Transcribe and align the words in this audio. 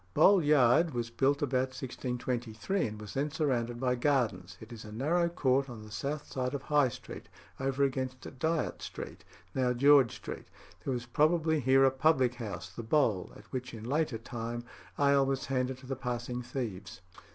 Bowl 0.15 0.43
Yard 0.43 0.95
was 0.95 1.11
built 1.11 1.43
about 1.43 1.77
1623, 1.79 2.87
and 2.87 2.99
was 2.99 3.13
then 3.13 3.29
surrounded 3.29 3.79
by 3.79 3.93
gardens. 3.93 4.57
It 4.59 4.73
is 4.73 4.83
a 4.83 4.91
narrow 4.91 5.29
court 5.29 5.69
on 5.69 5.83
the 5.83 5.91
south 5.91 6.25
side 6.25 6.55
of 6.55 6.63
High 6.63 6.89
Street, 6.89 7.29
over 7.59 7.83
against 7.83 8.19
Dyot 8.39 8.81
Street, 8.81 9.23
now 9.53 9.73
George 9.73 10.15
Street. 10.15 10.47
There 10.83 10.93
was 10.93 11.05
probably 11.05 11.59
here 11.59 11.83
a 11.85 11.91
public 11.91 12.33
house, 12.33 12.71
the 12.71 12.81
Bowl, 12.81 13.31
at 13.35 13.45
which 13.53 13.75
in 13.75 13.83
later 13.83 14.17
time 14.17 14.63
ale 14.97 15.23
was 15.23 15.45
handed 15.45 15.77
to 15.77 15.85
the 15.85 15.95
passing 15.95 16.41
thieves. 16.41 17.01